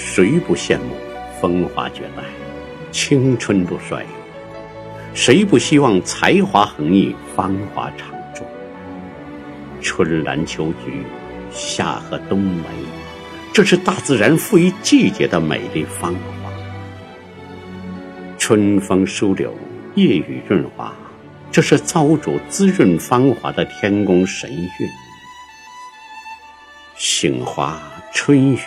[0.00, 0.94] 谁不羡慕
[1.40, 2.22] 风华绝代、
[2.92, 4.06] 青春不衰？
[5.12, 8.44] 谁不希望才华横溢、芳华常驻？
[9.80, 11.02] 春兰秋菊，
[11.50, 12.62] 夏荷冬梅，
[13.52, 16.50] 这是大自然赋予季节的美丽芳华。
[18.38, 19.52] 春风疏柳，
[19.96, 20.94] 夜雨润滑，
[21.50, 24.88] 这是造主滋润芳华的天宫神韵。
[26.96, 27.80] 杏花
[28.14, 28.58] 春雨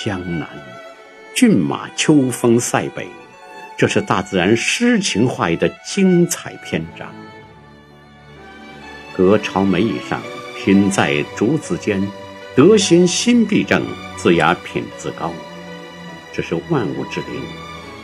[0.00, 0.48] 江南，
[1.34, 3.08] 骏马秋风塞北，
[3.76, 7.12] 这是大自然诗情画意的精彩篇章。
[9.12, 10.22] 隔朝梅以上，
[10.56, 12.00] 品在竹子间，
[12.54, 13.82] 德行心必正，
[14.16, 15.32] 自雅品自高。
[16.32, 17.42] 这是万物之灵，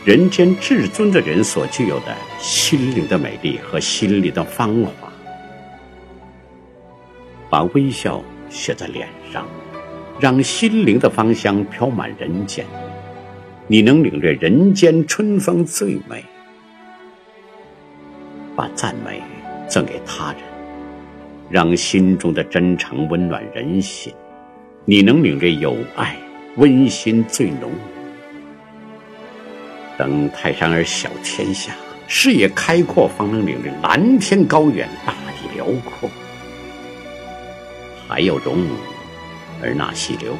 [0.03, 4.91] 人间至尊的人所具有的心灵的美丽和心灵的芳华。
[7.49, 9.47] 把微笑写在脸上。
[10.17, 12.65] 让心灵的芳香飘满人间，
[13.67, 16.23] 你能领略人间春风最美。
[18.55, 19.21] 把赞美
[19.67, 20.41] 赠给他人，
[21.49, 24.13] 让心中的真诚温暖人心，
[24.85, 26.15] 你能领略友爱
[26.55, 27.69] 温馨最浓。
[29.97, 31.73] 登泰山而小天下，
[32.07, 36.09] 视野开阔方能领略蓝天高远大地辽阔。
[38.07, 38.65] 还有容。
[39.61, 40.35] 而那溪流，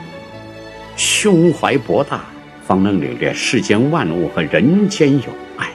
[0.95, 2.21] 胸怀博大，
[2.65, 5.67] 方能领略世间万物和人间有爱；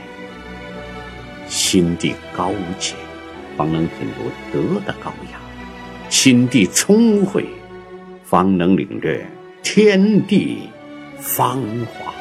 [1.49, 2.95] 心地高洁，
[3.57, 5.39] 方能品读德的高雅；
[6.09, 7.47] 心地聪慧，
[8.25, 9.27] 方能领略
[9.63, 10.69] 天地
[11.19, 12.13] 芳华。